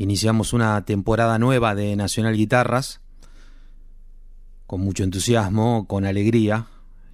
[0.00, 3.02] Iniciamos una temporada nueva de Nacional Guitarras
[4.66, 6.68] con mucho entusiasmo, con alegría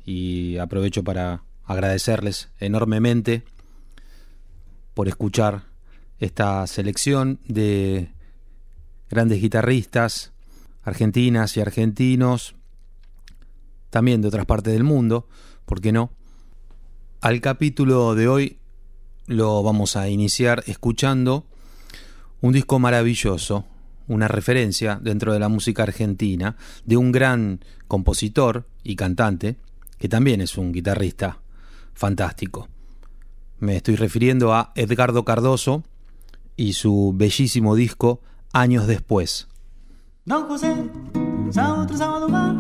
[0.04, 3.42] y aprovecho para agradecerles enormemente
[4.94, 5.64] por escuchar
[6.20, 8.12] esta selección de
[9.10, 10.30] grandes guitarristas
[10.84, 12.54] argentinas y argentinos,
[13.90, 15.26] también de otras partes del mundo,
[15.64, 16.12] ¿por qué no?
[17.20, 18.58] Al capítulo de hoy
[19.26, 21.46] lo vamos a iniciar escuchando
[22.40, 23.64] un disco maravilloso,
[24.08, 29.56] una referencia dentro de la música argentina de un gran compositor y cantante,
[29.98, 31.40] que también es un guitarrista
[31.94, 32.68] fantástico.
[33.58, 35.82] Me estoy refiriendo a Edgardo Cardoso
[36.56, 38.20] y su bellísimo disco
[38.52, 39.48] Años después.
[40.24, 40.74] Don José,
[41.48, 42.54] otro sábado va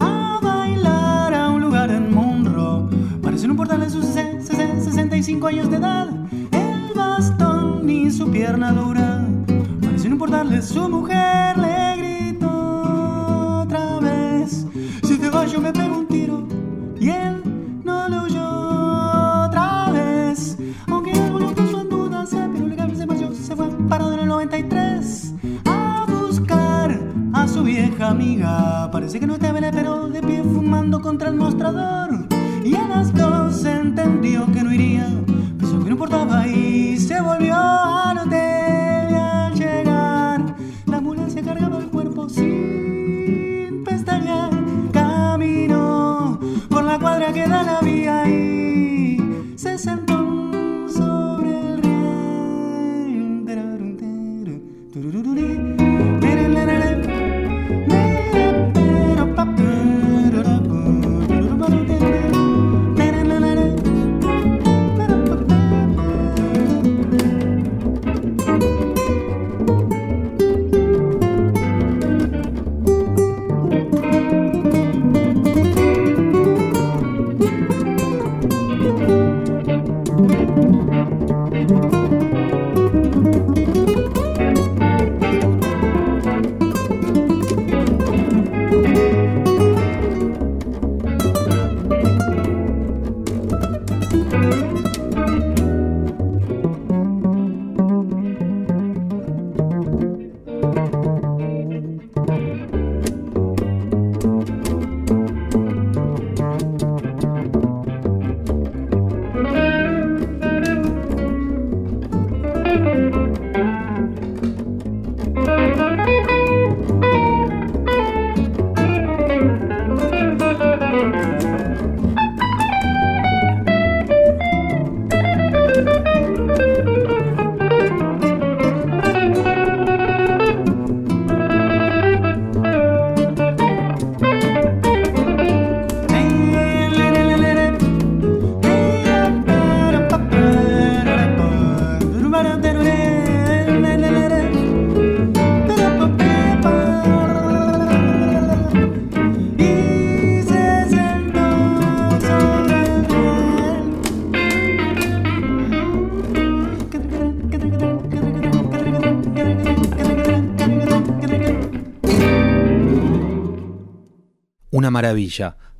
[0.00, 2.88] a bailar a un lugar en Monroe.
[3.22, 6.08] Parece un portal en sus 65 años de edad.
[7.82, 9.26] Ni su pierna dura.
[9.80, 14.66] Parece no importarle su mujer, le gritó otra vez.
[15.02, 16.46] Si te vas yo me pego un tiro.
[17.00, 17.42] Y él
[17.84, 20.58] no le oyó otra vez.
[20.88, 24.20] Aunque algo lo puso en duda, se pero legal se marchó, se fue parado en
[24.20, 25.32] el 93
[25.64, 27.00] a buscar
[27.32, 28.90] a su vieja amiga.
[28.92, 32.26] Parece que no estaba pero de pie fumando contra el mostrador.
[32.62, 35.08] Y a las dos entendió que no iría,
[35.66, 37.85] pensó que no importaba y se volvió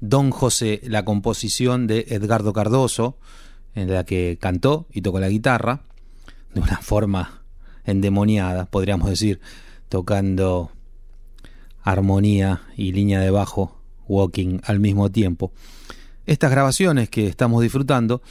[0.01, 3.19] Don José, la composición de Edgardo Cardoso,
[3.75, 5.83] en la que cantó y tocó la guitarra,
[6.55, 7.43] de una forma
[7.85, 9.41] endemoniada, podríamos decir,
[9.89, 10.71] tocando
[11.83, 15.53] armonía y línea de bajo, walking al mismo tiempo.
[16.27, 18.23] Estas grabaciones que estamos disfrutando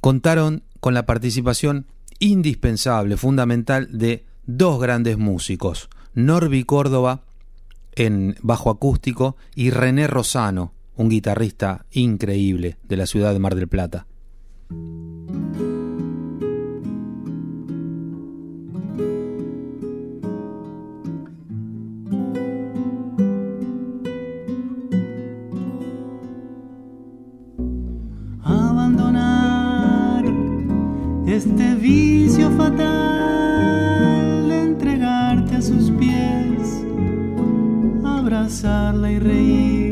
[0.00, 1.86] contaron con la participación
[2.18, 7.22] indispensable, fundamental de dos grandes músicos, Norby Córdoba
[7.98, 13.66] en bajo acústico y René Rosano, un guitarrista increíble de la ciudad de Mar del
[13.66, 14.06] Plata.
[28.44, 30.24] Abandonar
[31.26, 33.57] este vicio fatal
[38.48, 39.87] abrazarla y reír.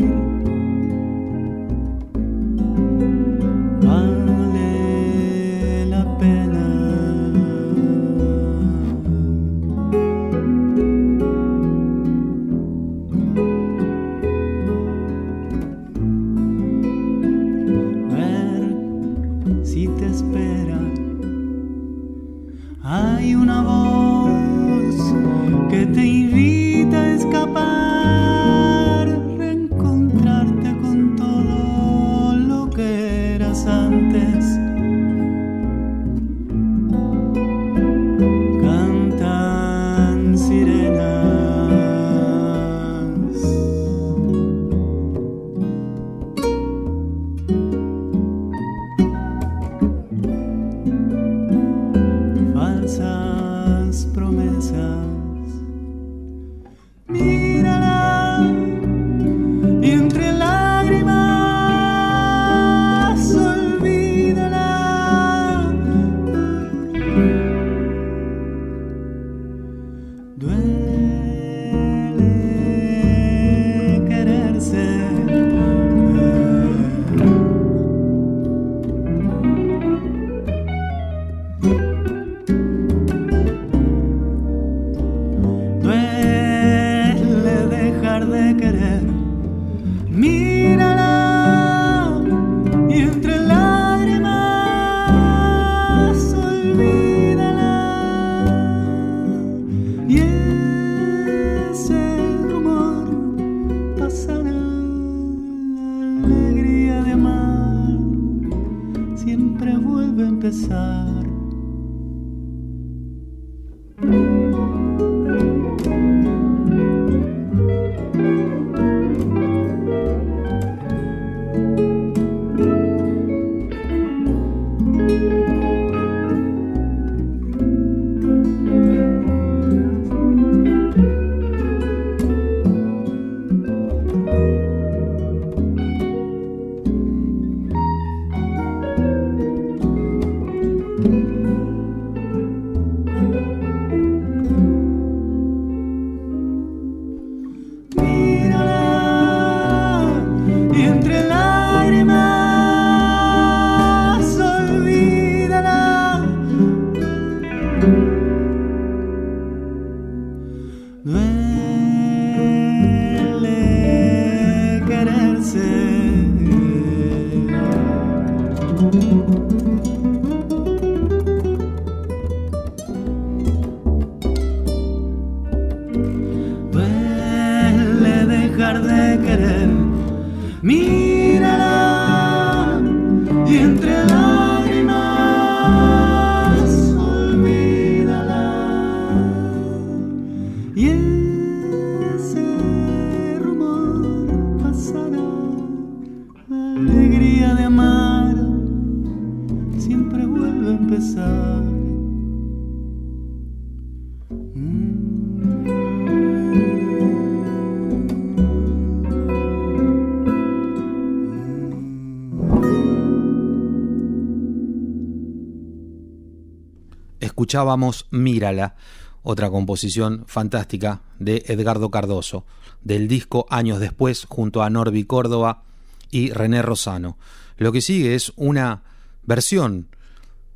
[217.47, 218.75] escuchábamos Mírala,
[219.23, 222.45] otra composición fantástica de Edgardo Cardoso,
[222.83, 225.63] del disco Años después junto a Norby Córdoba
[226.11, 227.17] y René Rosano.
[227.57, 228.83] Lo que sigue es una
[229.23, 229.87] versión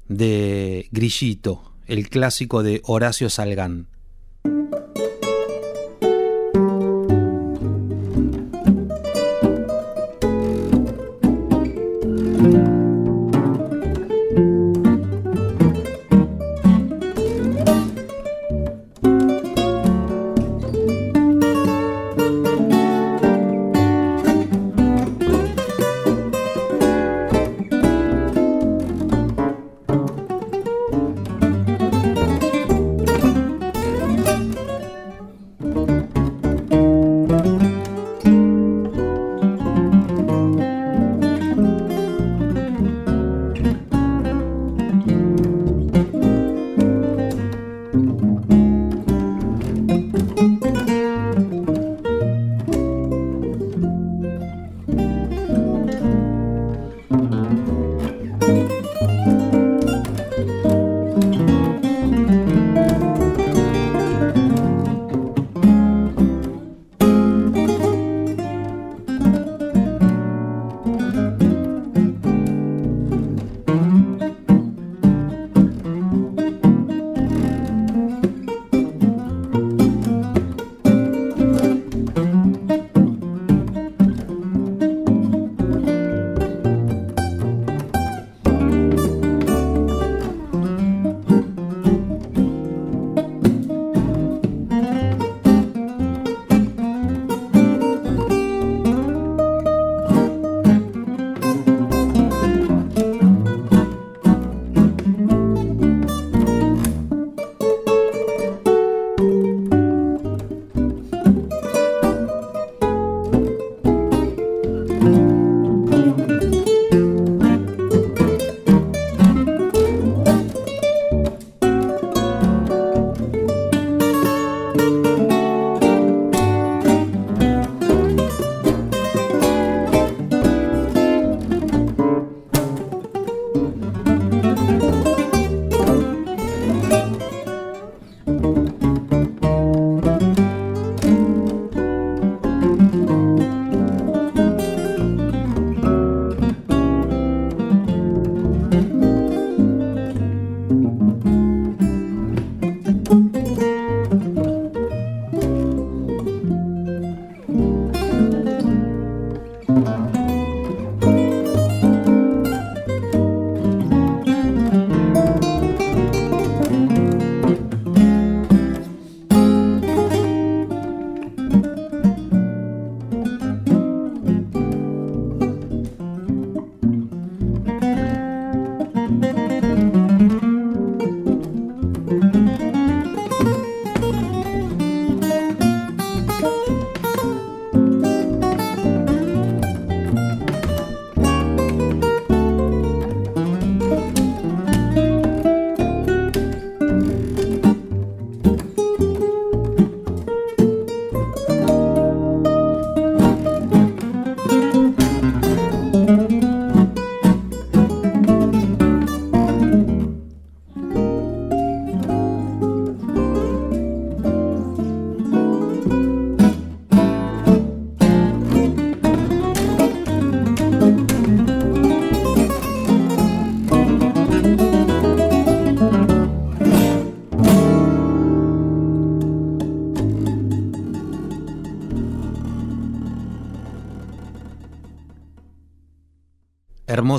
[0.08, 3.86] de Grillito, el clásico de Horacio Salgán.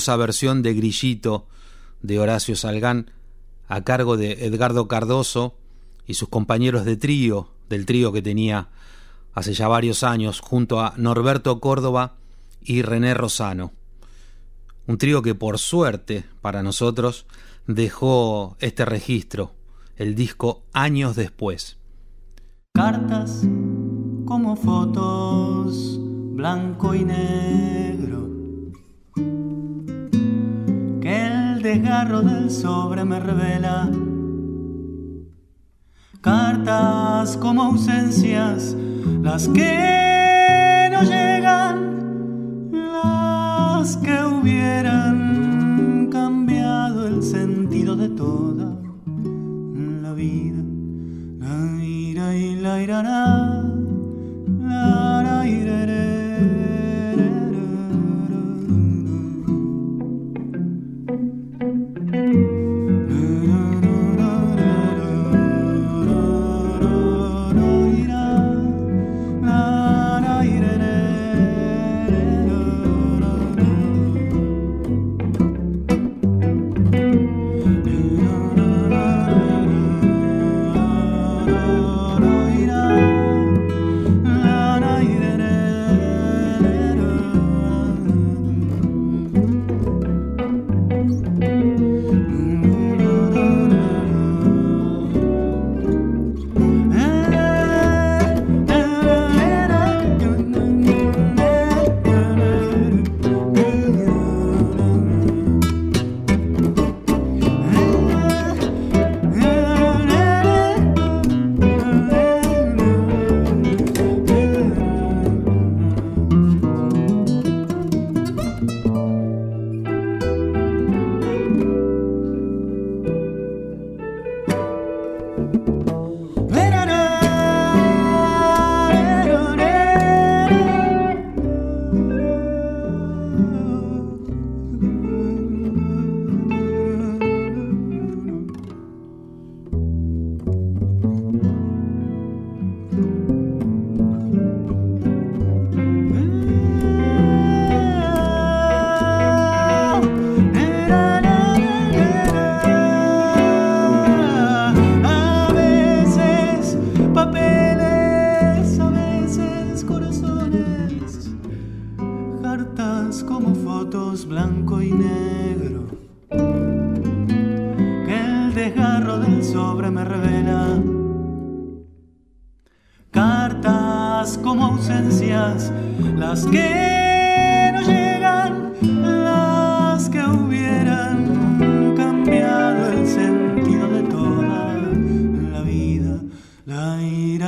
[0.09, 1.47] Versión de Grillito
[2.01, 3.11] de Horacio Salgán
[3.67, 5.55] a cargo de Edgardo Cardoso
[6.05, 8.67] y sus compañeros de trío, del trío que tenía
[9.33, 12.15] hace ya varios años junto a Norberto Córdoba
[12.61, 13.71] y René Rosano.
[14.87, 17.25] Un trío que por suerte para nosotros
[17.67, 19.53] dejó este registro,
[19.95, 21.77] el disco años después.
[22.73, 23.43] Cartas
[24.25, 25.97] como fotos,
[26.33, 27.90] blanco y negro.
[31.71, 33.89] Desgarro del sobre me revela.
[36.19, 38.75] Cartas como ausencias,
[39.21, 48.75] las que no llegan, las que hubieran cambiado el sentido de toda
[50.03, 50.61] la vida.
[51.39, 52.81] La ira y la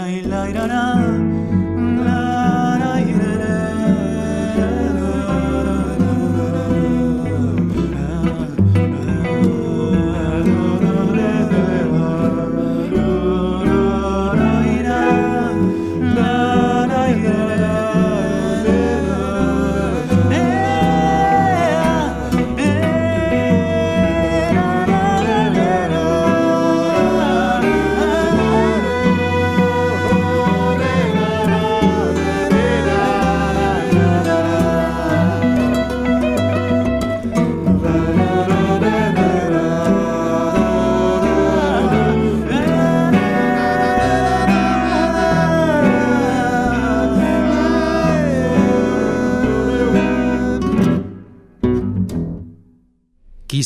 [0.03, 1.12] la la la la.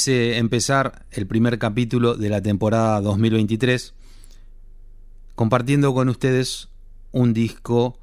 [0.08, 3.94] Empezar el primer capítulo de la temporada 2023
[5.36, 6.70] compartiendo con ustedes
[7.12, 8.00] un disco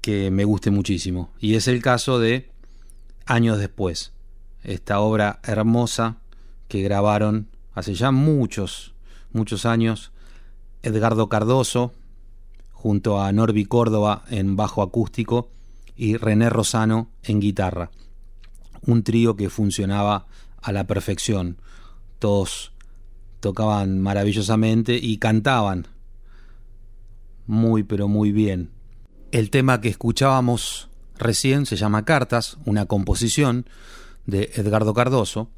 [0.00, 1.30] que me guste muchísimo.
[1.38, 2.50] Y es el caso de
[3.26, 4.12] Años después.
[4.62, 6.16] Esta obra hermosa
[6.68, 8.94] que grabaron hace ya muchos,
[9.32, 10.12] muchos años
[10.82, 11.92] Edgardo Cardoso
[12.72, 15.48] junto a Norby Córdoba en bajo acústico
[15.96, 17.90] y René Rosano en guitarra.
[18.82, 20.26] Un trío que funcionaba
[20.64, 21.58] a la perfección.
[22.18, 22.72] Todos
[23.40, 25.86] tocaban maravillosamente y cantaban
[27.46, 28.70] muy pero muy bien.
[29.30, 33.66] El tema que escuchábamos recién se llama Cartas, una composición
[34.26, 35.50] de Edgardo Cardoso.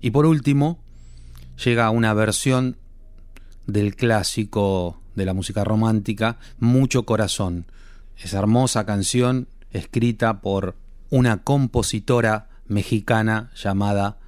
[0.00, 0.78] Y por último,
[1.64, 2.76] llega una versión
[3.66, 7.66] del clásico de la música romántica, Mucho Corazón.
[8.18, 10.74] Esa hermosa canción escrita por
[11.10, 14.18] una compositora mexicana llamada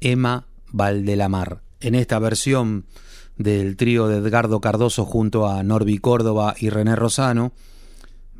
[0.00, 1.62] Emma Valdelamar.
[1.80, 2.86] En esta versión
[3.36, 7.52] del trío de Edgardo Cardoso junto a Norby Córdoba y René Rosano,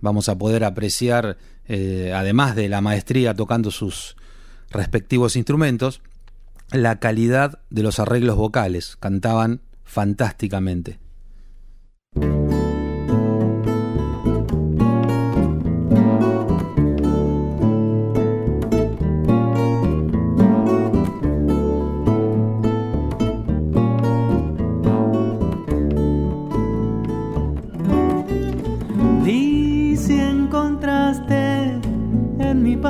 [0.01, 4.17] vamos a poder apreciar, eh, además de la maestría tocando sus
[4.71, 6.01] respectivos instrumentos,
[6.71, 8.97] la calidad de los arreglos vocales.
[8.99, 11.02] Cantaban fantásticamente.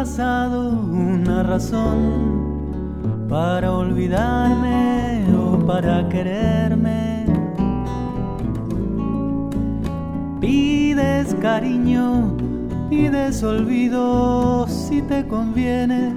[0.03, 7.25] Pasado una razón para olvidarme o para quererme.
[10.41, 12.37] Pides cariño,
[12.91, 16.13] pides olvido si te conviene.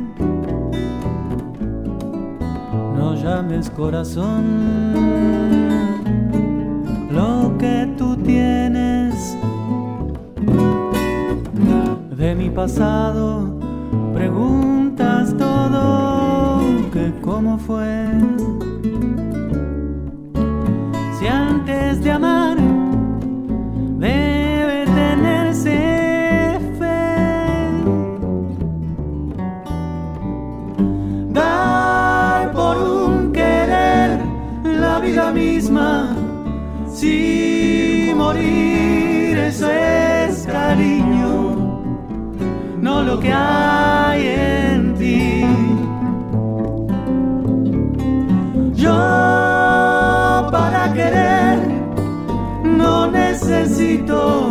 [2.97, 4.45] No llames corazón
[7.11, 9.37] lo que tú tienes
[12.17, 13.54] de mi pasado
[14.13, 16.61] preguntas todo
[16.93, 18.07] que cómo fue.
[21.19, 22.57] Si antes de amar
[23.97, 25.77] debe tenerse
[26.79, 27.01] fe,
[31.31, 34.19] dar por un querer
[34.63, 36.15] la vida misma,
[36.93, 41.34] si morir eso es cariño
[43.05, 45.45] lo que hay en ti.
[48.73, 51.59] Yo para querer
[52.63, 54.44] no necesito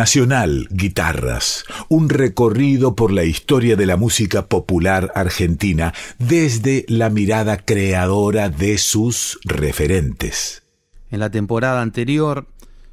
[0.00, 7.58] Nacional Guitarras, un recorrido por la historia de la música popular argentina desde la mirada
[7.58, 10.62] creadora de sus referentes.
[11.10, 12.46] En la temporada anterior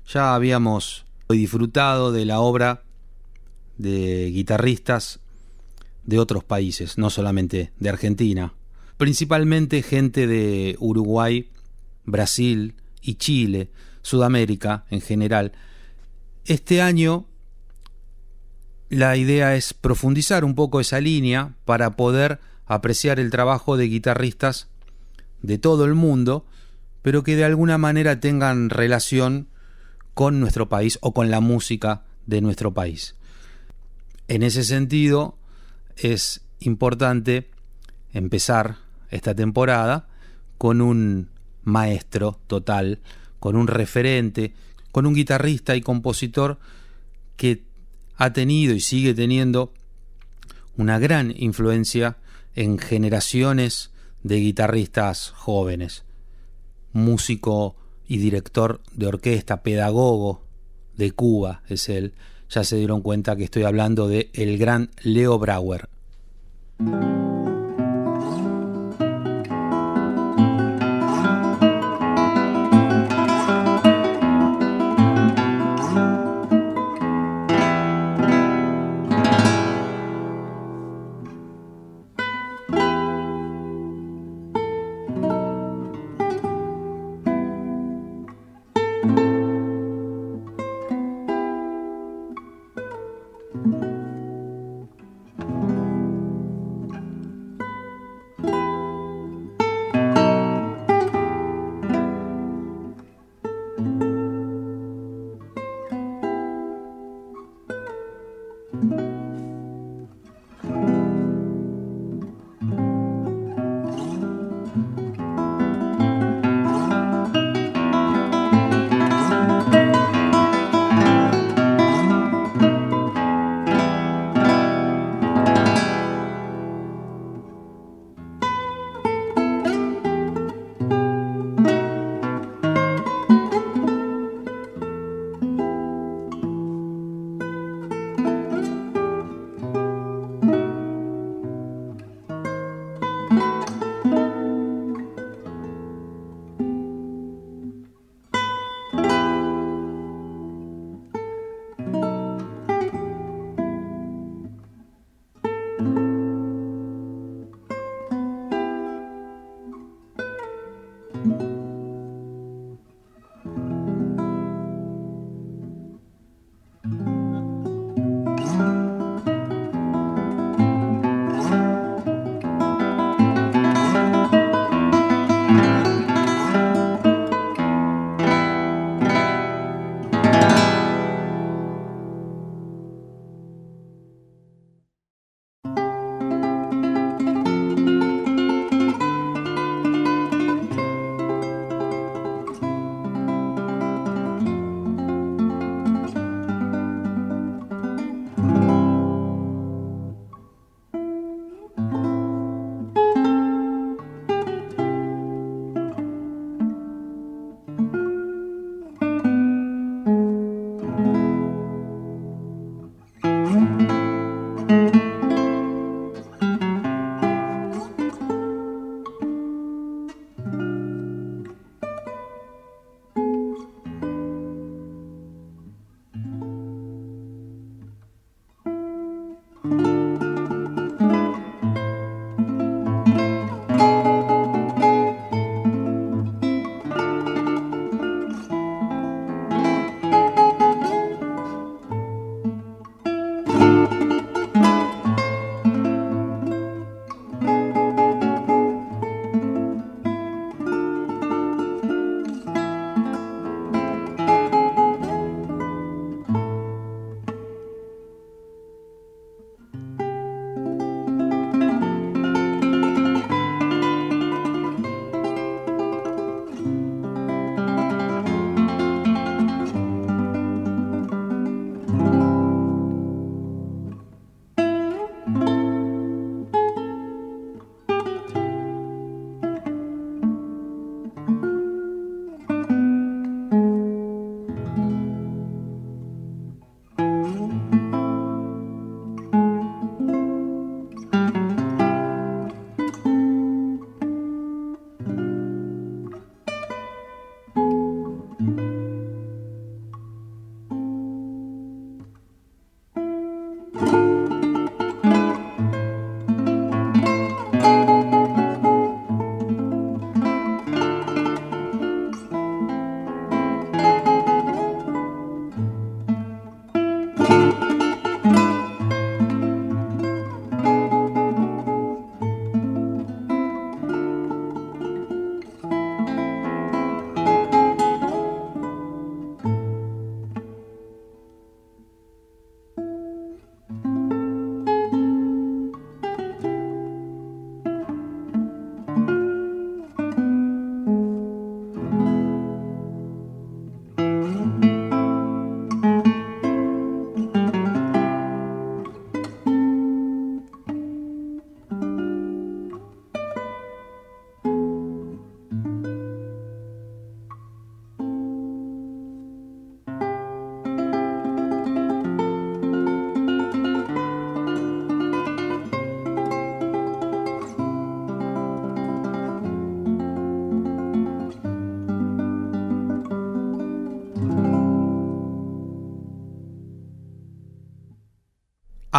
[0.06, 2.84] ya habíamos disfrutado de la obra
[3.78, 5.22] de guitarristas
[6.04, 8.54] de otros países, no solamente de Argentina,
[8.98, 11.48] principalmente gente de Uruguay,
[12.04, 13.70] Brasil y Chile,
[14.02, 15.54] Sudamérica en general,
[16.48, 17.26] este año
[18.90, 24.70] la idea es profundizar un poco esa línea para poder apreciar el trabajo de guitarristas
[25.42, 26.46] de todo el mundo,
[27.02, 29.50] pero que de alguna manera tengan relación
[30.14, 33.16] con nuestro país o con la música de nuestro país.
[34.30, 35.38] En ese sentido,
[35.98, 37.50] es importante
[38.14, 38.78] empezar
[39.10, 40.08] esta temporada
[40.58, 41.30] con un
[41.64, 43.00] maestro total,
[43.40, 44.54] con un referente,
[44.98, 46.58] con un guitarrista y compositor
[47.36, 47.62] que
[48.16, 49.72] ha tenido y sigue teniendo
[50.76, 52.18] una gran influencia
[52.56, 53.92] en generaciones
[54.24, 56.04] de guitarristas jóvenes,
[56.94, 57.76] músico
[58.08, 60.42] y director de orquesta, pedagogo
[60.96, 62.16] de Cuba es él.
[62.50, 65.90] Ya se dieron cuenta que estoy hablando de el gran Leo Brauer.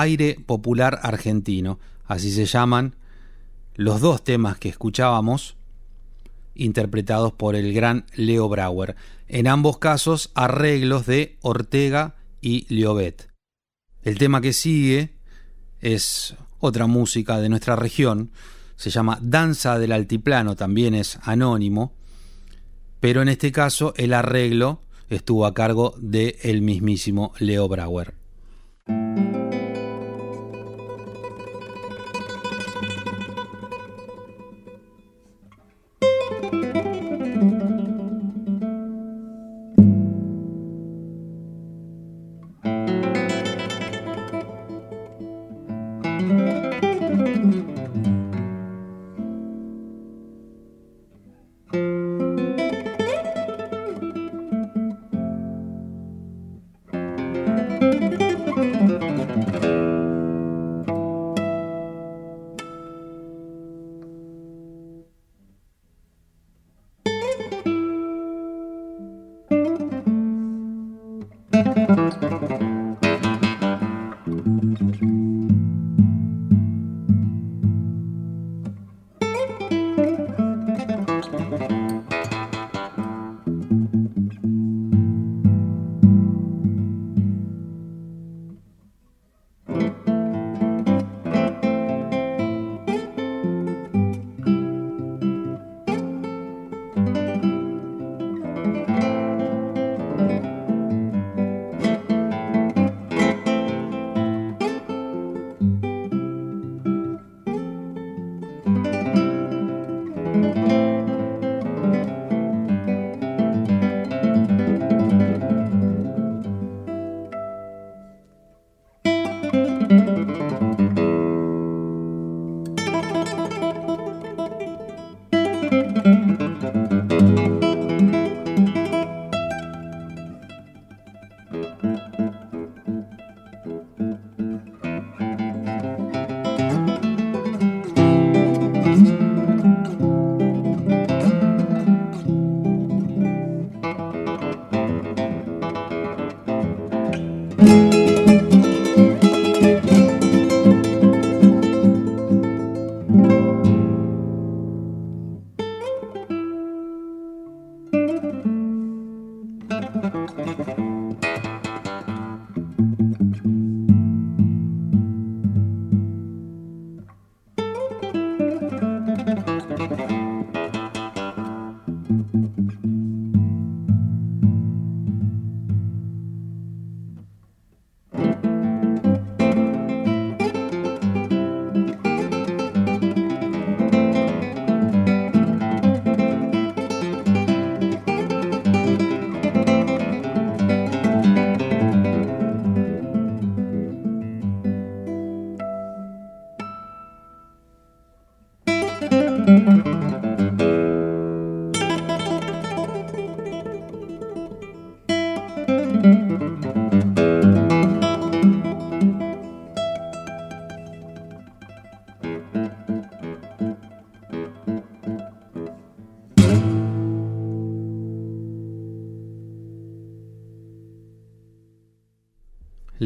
[0.00, 2.94] Aire Popular Argentino, así se llaman
[3.74, 5.56] los dos temas que escuchábamos,
[6.54, 8.96] interpretados por el gran Leo Brauer.
[9.28, 13.30] En ambos casos, arreglos de Ortega y Liobet.
[14.02, 15.14] El tema que sigue
[15.80, 18.30] es otra música de nuestra región,
[18.76, 21.92] se llama Danza del Altiplano, también es anónimo,
[23.00, 28.14] pero en este caso el arreglo estuvo a cargo de el mismísimo Leo Brauer.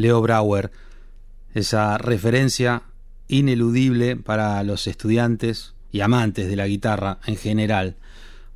[0.03, 0.69] Leo Brauer,
[1.53, 2.83] esa referencia
[3.29, 7.95] ineludible para los estudiantes y amantes de la guitarra en general,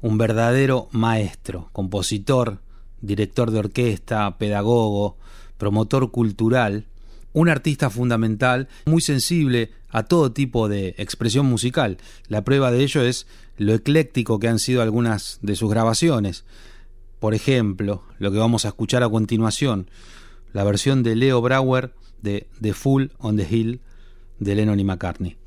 [0.01, 2.60] un verdadero maestro, compositor,
[2.99, 5.15] director de orquesta, pedagogo,
[5.57, 6.86] promotor cultural,
[7.31, 11.97] un artista fundamental, muy sensible a todo tipo de expresión musical.
[12.27, 13.25] La prueba de ello es
[13.57, 16.43] lo ecléctico que han sido algunas de sus grabaciones.
[17.21, 19.89] Por ejemplo, lo que vamos a escuchar a continuación,
[20.53, 23.79] la versión de Leo Brauer de The Fool on the Hill
[24.39, 25.38] de Lennon y McCartney.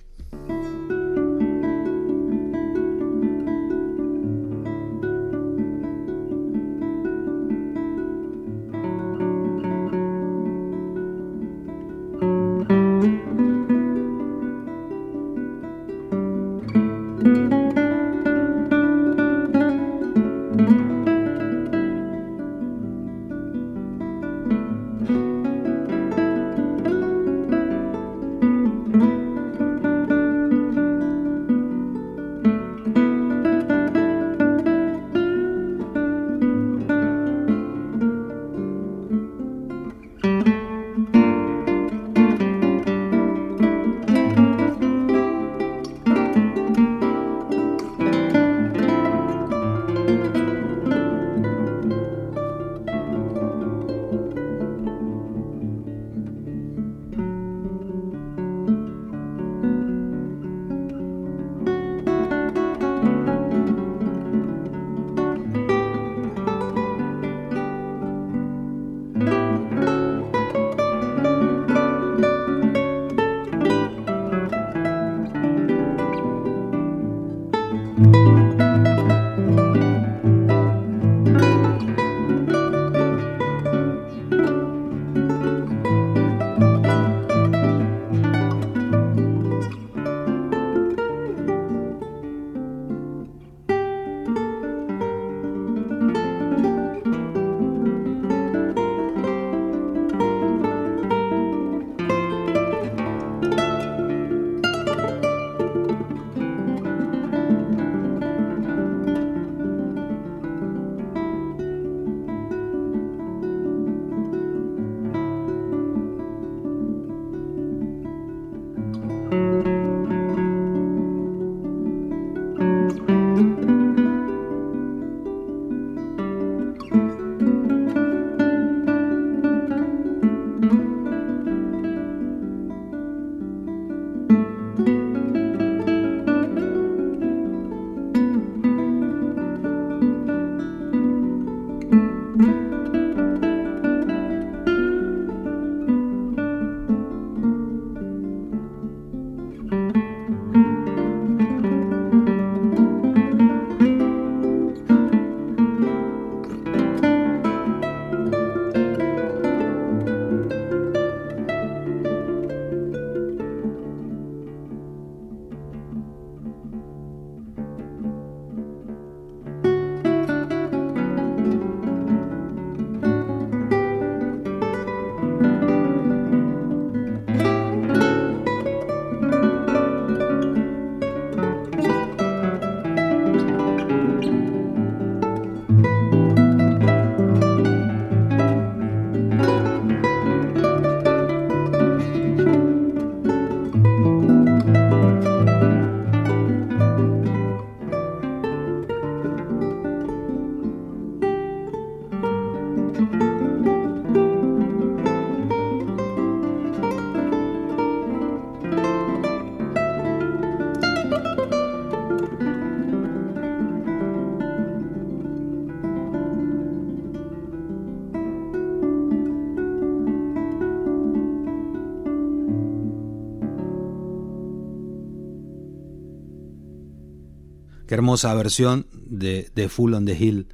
[228.00, 230.46] Hermosa versión de, de Full on the Hill,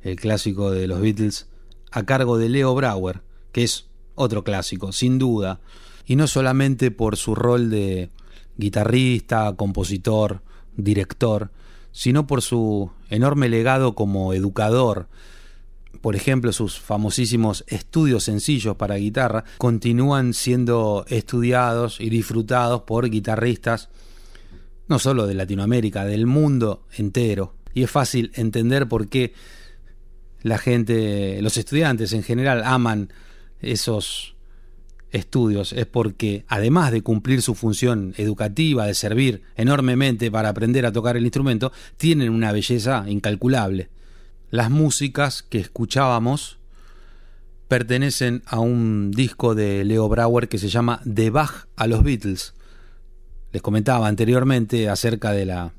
[0.00, 1.48] el clásico de los Beatles,
[1.92, 3.20] a cargo de Leo Brower,
[3.52, 5.60] que es otro clásico, sin duda,
[6.06, 8.08] y no solamente por su rol de
[8.56, 10.40] guitarrista, compositor,
[10.78, 11.50] director,
[11.92, 15.08] sino por su enorme legado como educador.
[16.00, 23.90] Por ejemplo, sus famosísimos estudios sencillos para guitarra continúan siendo estudiados y disfrutados por guitarristas
[24.88, 27.54] no solo de Latinoamérica, del mundo entero.
[27.72, 29.32] Y es fácil entender por qué
[30.42, 33.12] la gente, los estudiantes en general, aman
[33.60, 34.36] esos
[35.10, 35.72] estudios.
[35.72, 41.16] Es porque, además de cumplir su función educativa, de servir enormemente para aprender a tocar
[41.16, 43.88] el instrumento, tienen una belleza incalculable.
[44.50, 46.58] Las músicas que escuchábamos
[47.68, 52.54] pertenecen a un disco de Leo Brauer que se llama De Bach a los Beatles
[53.54, 55.72] les comentaba anteriormente acerca de la,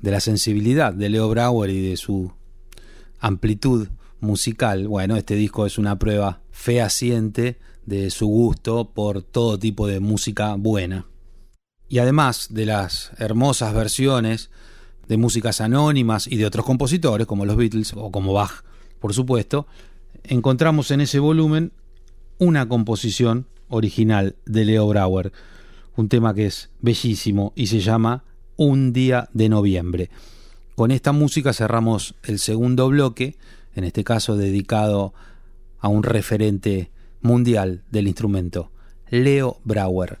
[0.00, 2.32] de la sensibilidad de Leo Brauer y de su
[3.20, 3.86] amplitud
[4.18, 4.88] musical.
[4.88, 10.56] Bueno, este disco es una prueba fehaciente de su gusto por todo tipo de música
[10.56, 11.06] buena.
[11.88, 14.50] Y además de las hermosas versiones
[15.06, 18.64] de músicas anónimas y de otros compositores como los Beatles o como Bach,
[18.98, 19.68] por supuesto,
[20.24, 21.70] encontramos en ese volumen
[22.38, 25.32] una composición original de Leo Brauer
[25.96, 28.24] un tema que es bellísimo y se llama
[28.56, 30.10] Un día de noviembre.
[30.74, 33.36] Con esta música cerramos el segundo bloque,
[33.74, 35.14] en este caso dedicado
[35.78, 36.90] a un referente
[37.22, 38.70] mundial del instrumento,
[39.08, 40.20] Leo Brauer.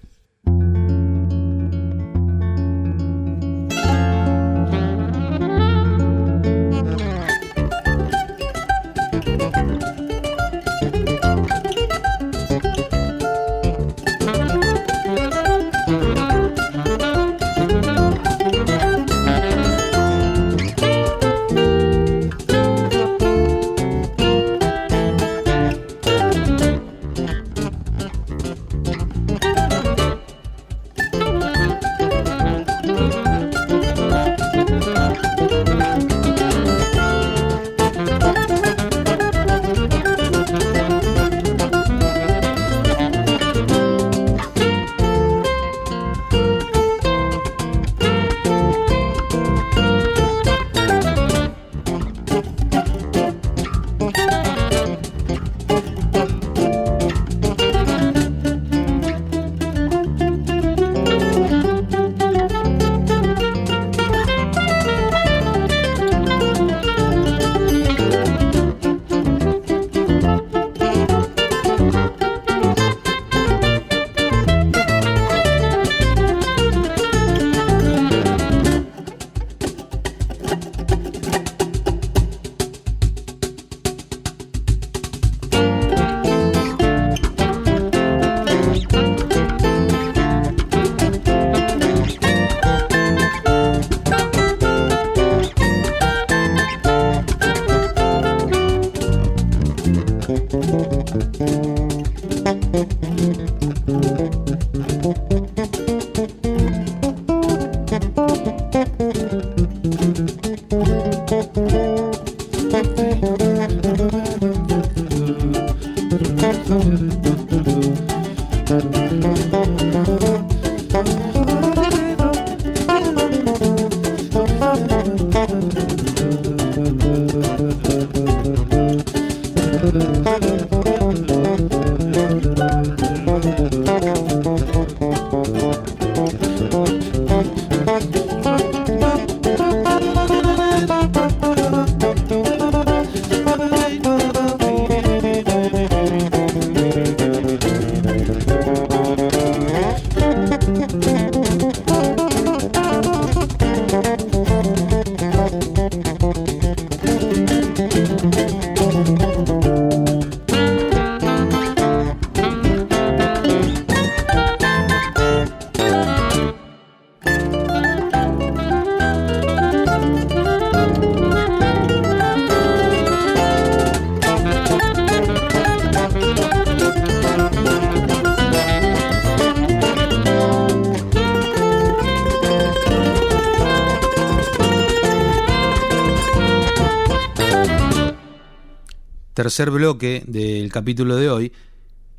[189.41, 191.51] Tercer bloque del capítulo de hoy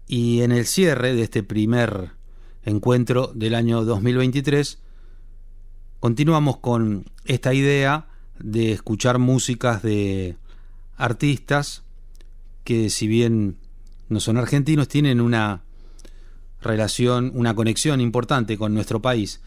[0.09, 2.11] y en el cierre de este primer
[2.65, 4.81] encuentro del año 2023
[6.01, 8.09] continuamos con esta idea
[8.41, 10.37] de escuchar músicas de
[10.97, 11.85] artistas
[12.65, 13.57] que si bien
[14.09, 15.63] no son argentinos tienen una
[16.61, 19.41] relación, una conexión importante con nuestro país.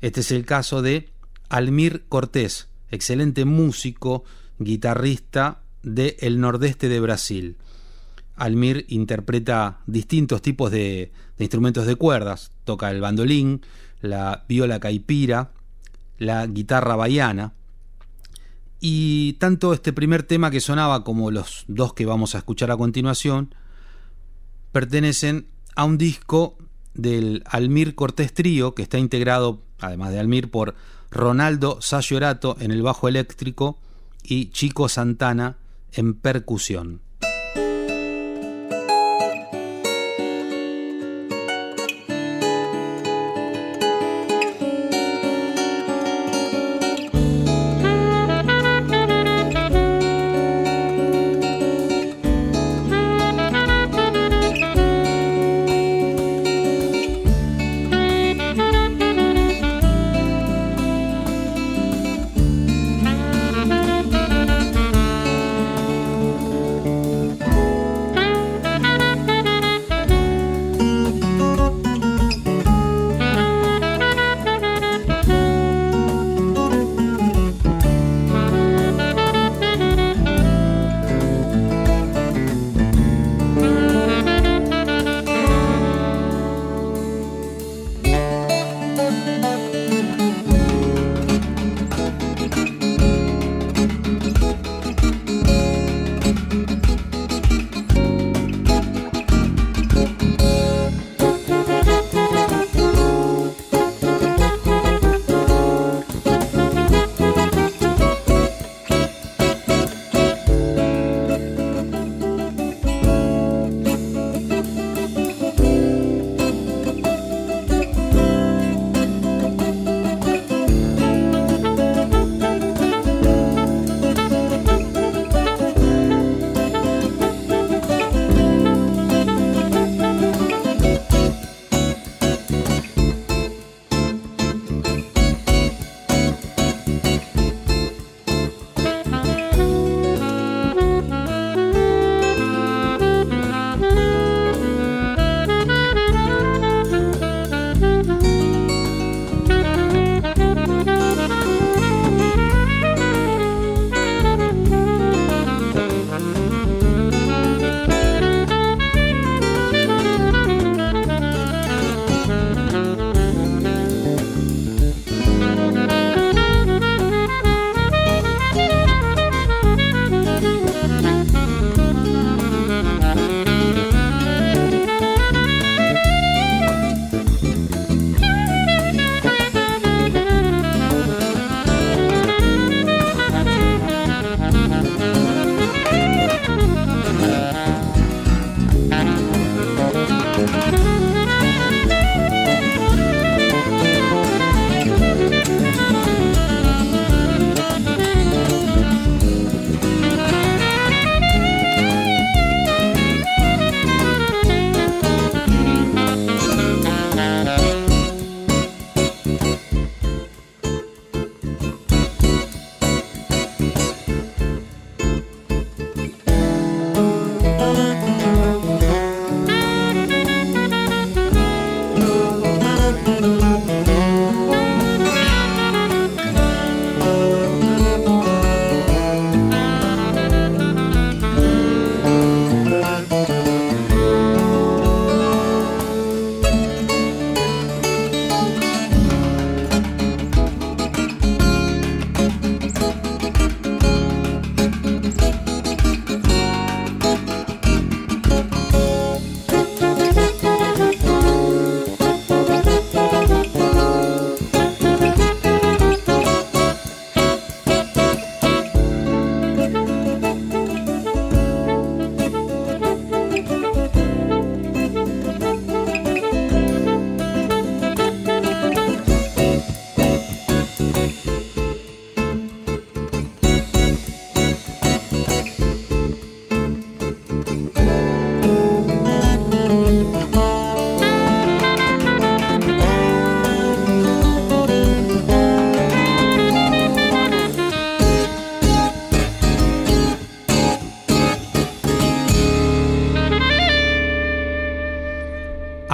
[0.00, 1.08] Este es el caso de
[1.48, 4.22] Almir Cortés, excelente músico,
[4.60, 7.56] guitarrista del el nordeste de Brasil.
[8.36, 13.62] Almir interpreta distintos tipos de, de, instrumentos de cuerdas, toca el bandolín,
[14.00, 15.50] la viola caipira,
[16.18, 17.52] la guitarra baiana.
[18.80, 22.78] Y tanto este primer tema que sonaba como los dos que vamos a escuchar a
[22.78, 23.54] continuación
[24.72, 26.56] pertenecen a un disco
[26.94, 30.74] del Almir Cortés Trío que está integrado, además de Almir, por
[31.10, 33.78] Ronaldo Sayorato en el bajo eléctrico
[34.22, 35.56] y Chico Santana
[35.92, 37.02] en percusión.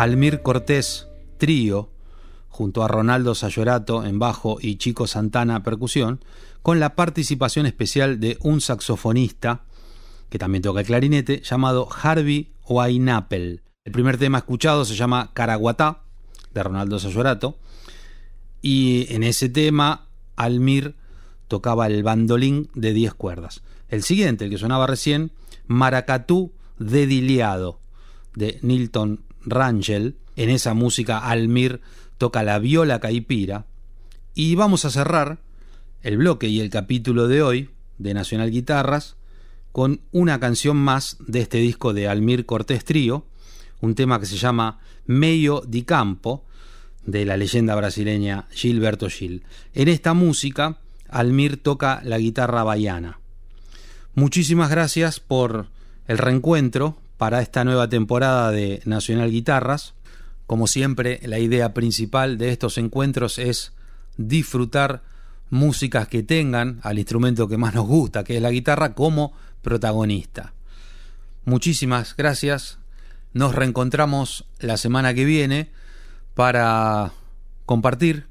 [0.06, 1.90] Almir Cortés, trío,
[2.48, 6.20] junto a Ronaldo Sayorato en bajo y Chico Santana percusión,
[6.62, 9.64] con la participación especial de un saxofonista,
[10.30, 13.62] que también toca el clarinete, llamado Harvey Wainapel.
[13.84, 16.02] El primer tema escuchado se llama Caraguatá,
[16.54, 17.58] de Ronaldo Sayorato,
[18.62, 20.94] y en ese tema Almir
[21.48, 23.60] tocaba el bandolín de 10 cuerdas.
[23.88, 25.32] El siguiente, el que sonaba recién,
[25.66, 27.80] Maracatú dediliado,
[28.36, 30.16] de Nilton Rangel.
[30.36, 31.80] En esa música Almir
[32.18, 33.64] toca la viola caipira.
[34.34, 35.38] Y vamos a cerrar
[36.02, 39.16] el bloque y el capítulo de hoy de Nacional Guitarras
[39.72, 43.26] con una canción más de este disco de Almir Cortés Trío,
[43.80, 46.44] un tema que se llama Meio di Campo,
[47.04, 49.44] de la leyenda brasileña Gilberto Gil.
[49.74, 50.78] En esta música,
[51.08, 53.20] Almir toca la guitarra baiana.
[54.14, 55.68] Muchísimas gracias por
[56.08, 59.94] el reencuentro, para esta nueva temporada de Nacional Guitarras.
[60.46, 63.72] Como siempre, la idea principal de estos encuentros es
[64.16, 65.02] disfrutar
[65.50, 70.52] músicas que tengan al instrumento que más nos gusta, que es la guitarra, como protagonista.
[71.44, 72.78] Muchísimas gracias.
[73.32, 75.70] Nos reencontramos la semana que viene
[76.34, 77.12] para
[77.64, 78.26] compartir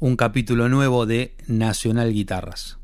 [0.00, 2.78] un capítulo nuevo de Nacional Guitarras.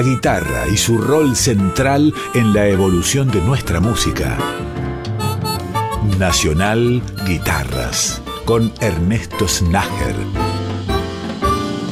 [0.00, 4.38] La guitarra y su rol central en la evolución de nuestra música.
[6.18, 10.29] Nacional Guitarras con Ernesto Snager